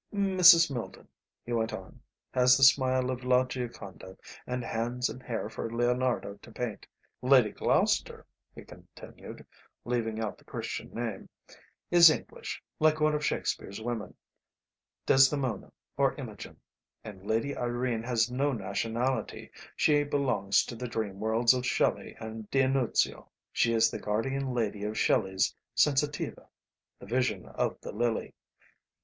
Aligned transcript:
"Mrs. 0.11 0.71
Milden," 0.71 1.07
he 1.45 1.53
went 1.53 1.71
on, 1.71 2.01
"has 2.33 2.57
the 2.57 2.63
smile 2.63 3.11
of 3.11 3.23
La 3.23 3.45
Gioconda, 3.45 4.17
and 4.47 4.63
hands 4.63 5.09
and 5.09 5.21
hair 5.21 5.47
for 5.47 5.71
Leonardo 5.71 6.39
to 6.41 6.51
paint. 6.51 6.87
Lady 7.21 7.51
Gloucester," 7.51 8.25
he 8.55 8.63
continued, 8.63 9.45
leaving 9.85 10.19
out 10.19 10.39
the 10.39 10.43
Christian 10.43 10.91
name, 10.91 11.29
"is 11.91 12.09
English, 12.09 12.63
like 12.79 12.99
one 12.99 13.13
of 13.13 13.23
Shakespeare's 13.23 13.79
women, 13.79 14.15
Desdemona 15.05 15.71
or 15.97 16.15
Imogen; 16.15 16.57
and 17.03 17.23
Lady 17.23 17.55
Irene 17.55 18.01
has 18.01 18.31
no 18.31 18.53
nationality, 18.53 19.51
she 19.75 20.03
belongs 20.03 20.65
to 20.65 20.75
the 20.75 20.87
dream 20.87 21.19
worlds 21.19 21.53
of 21.53 21.63
Shelley 21.63 22.15
and 22.19 22.49
D'Annunzio: 22.49 23.29
she 23.53 23.71
is 23.71 23.91
the 23.91 23.99
guardian 23.99 24.51
Lady 24.51 24.83
of 24.83 24.97
Shelley's 24.97 25.53
'Sensitiva,' 25.75 26.47
the 26.97 27.05
vision 27.05 27.45
of 27.49 27.79
the 27.81 27.91
lily. 27.91 28.33